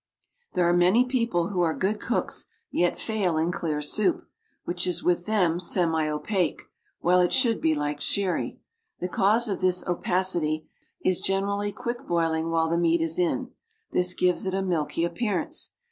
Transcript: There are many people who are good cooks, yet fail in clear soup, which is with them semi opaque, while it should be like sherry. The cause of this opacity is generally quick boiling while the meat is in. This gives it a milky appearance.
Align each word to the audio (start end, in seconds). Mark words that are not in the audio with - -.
There 0.53 0.67
are 0.67 0.73
many 0.73 1.05
people 1.05 1.49
who 1.49 1.61
are 1.61 1.75
good 1.75 1.99
cooks, 1.99 2.45
yet 2.71 2.97
fail 2.97 3.37
in 3.37 3.51
clear 3.51 3.83
soup, 3.83 4.25
which 4.65 4.87
is 4.87 5.03
with 5.03 5.27
them 5.27 5.59
semi 5.59 6.07
opaque, 6.09 6.63
while 7.01 7.19
it 7.21 7.31
should 7.31 7.61
be 7.61 7.75
like 7.75 8.01
sherry. 8.01 8.57
The 8.99 9.07
cause 9.07 9.47
of 9.47 9.61
this 9.61 9.85
opacity 9.85 10.67
is 11.05 11.21
generally 11.21 11.71
quick 11.71 12.07
boiling 12.07 12.49
while 12.49 12.67
the 12.67 12.79
meat 12.79 12.99
is 12.99 13.19
in. 13.19 13.51
This 13.91 14.15
gives 14.15 14.47
it 14.47 14.55
a 14.55 14.63
milky 14.63 15.05
appearance. 15.05 15.69